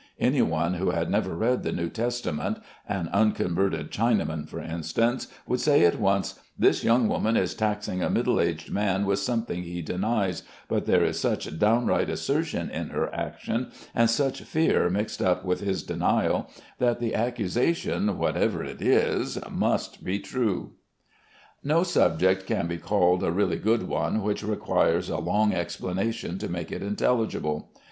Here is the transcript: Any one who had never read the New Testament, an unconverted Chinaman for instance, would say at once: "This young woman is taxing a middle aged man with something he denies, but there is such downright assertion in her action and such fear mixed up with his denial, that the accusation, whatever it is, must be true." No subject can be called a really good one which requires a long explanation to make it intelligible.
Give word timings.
Any 0.19 0.41
one 0.41 0.73
who 0.73 0.89
had 0.89 1.11
never 1.11 1.35
read 1.35 1.61
the 1.61 1.71
New 1.71 1.87
Testament, 1.87 2.57
an 2.89 3.07
unconverted 3.13 3.91
Chinaman 3.91 4.49
for 4.49 4.59
instance, 4.59 5.27
would 5.45 5.59
say 5.59 5.85
at 5.85 5.99
once: 5.99 6.39
"This 6.57 6.83
young 6.83 7.07
woman 7.07 7.37
is 7.37 7.53
taxing 7.53 8.01
a 8.01 8.09
middle 8.09 8.41
aged 8.41 8.71
man 8.71 9.05
with 9.05 9.19
something 9.19 9.61
he 9.61 9.83
denies, 9.83 10.41
but 10.67 10.87
there 10.87 11.03
is 11.03 11.19
such 11.19 11.59
downright 11.59 12.09
assertion 12.09 12.71
in 12.71 12.89
her 12.89 13.13
action 13.13 13.69
and 13.93 14.09
such 14.09 14.41
fear 14.41 14.89
mixed 14.89 15.21
up 15.21 15.45
with 15.45 15.59
his 15.59 15.83
denial, 15.83 16.49
that 16.79 16.99
the 16.99 17.13
accusation, 17.13 18.17
whatever 18.17 18.63
it 18.63 18.81
is, 18.81 19.37
must 19.51 20.03
be 20.03 20.17
true." 20.17 20.71
No 21.63 21.83
subject 21.83 22.47
can 22.47 22.65
be 22.65 22.79
called 22.79 23.21
a 23.21 23.31
really 23.31 23.59
good 23.59 23.83
one 23.87 24.23
which 24.23 24.41
requires 24.41 25.11
a 25.11 25.17
long 25.19 25.53
explanation 25.53 26.39
to 26.39 26.49
make 26.49 26.71
it 26.71 26.81
intelligible. 26.81 27.69